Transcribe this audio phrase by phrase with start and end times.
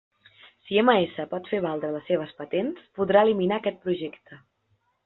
[0.69, 4.43] Si MS pot fer valdre les seves patents, podrà eliminar aquest projecte.